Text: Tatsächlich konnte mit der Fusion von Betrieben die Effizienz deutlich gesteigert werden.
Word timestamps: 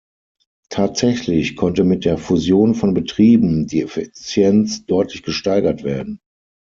Tatsächlich 0.69 1.55
konnte 1.55 1.83
mit 1.83 2.05
der 2.05 2.17
Fusion 2.17 2.73
von 2.73 2.95
Betrieben 2.95 3.67
die 3.67 3.83
Effizienz 3.83 4.83
deutlich 4.87 5.21
gesteigert 5.21 5.83
werden. 5.83 6.19